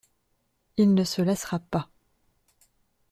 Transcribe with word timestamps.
Il 0.77 0.95
ne 0.95 1.03
se 1.03 1.21
lassera 1.21 1.59
pas. 1.59 1.91